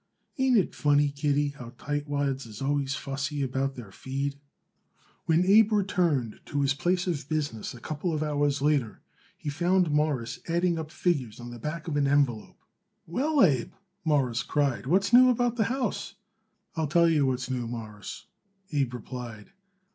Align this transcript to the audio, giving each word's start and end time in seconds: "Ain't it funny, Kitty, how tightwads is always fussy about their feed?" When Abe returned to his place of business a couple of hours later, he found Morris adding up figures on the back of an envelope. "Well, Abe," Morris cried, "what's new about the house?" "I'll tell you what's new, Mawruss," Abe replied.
"Ain't 0.39 0.57
it 0.57 0.73
funny, 0.73 1.09
Kitty, 1.11 1.49
how 1.49 1.73
tightwads 1.77 2.47
is 2.47 2.59
always 2.59 2.95
fussy 2.95 3.43
about 3.43 3.75
their 3.75 3.91
feed?" 3.91 4.39
When 5.27 5.45
Abe 5.45 5.73
returned 5.73 6.39
to 6.45 6.61
his 6.61 6.73
place 6.73 7.05
of 7.05 7.29
business 7.29 7.75
a 7.75 7.79
couple 7.79 8.11
of 8.11 8.23
hours 8.23 8.63
later, 8.63 9.01
he 9.37 9.49
found 9.49 9.91
Morris 9.91 10.39
adding 10.47 10.79
up 10.79 10.89
figures 10.89 11.39
on 11.39 11.51
the 11.51 11.59
back 11.59 11.87
of 11.87 11.97
an 11.97 12.07
envelope. 12.07 12.57
"Well, 13.05 13.43
Abe," 13.43 13.73
Morris 14.03 14.41
cried, 14.41 14.87
"what's 14.87 15.13
new 15.13 15.29
about 15.29 15.55
the 15.57 15.65
house?" 15.65 16.15
"I'll 16.75 16.87
tell 16.87 17.07
you 17.07 17.27
what's 17.27 17.51
new, 17.51 17.67
Mawruss," 17.67 18.25
Abe 18.71 18.95
replied. 18.95 19.51